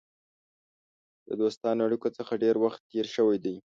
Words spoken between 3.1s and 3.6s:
شوی دی.